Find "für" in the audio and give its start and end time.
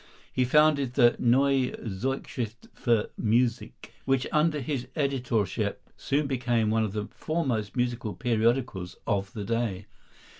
2.73-3.11